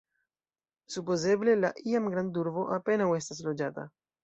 [0.93, 3.89] Supozeble la iam grandurbo apenaŭ estas loĝata.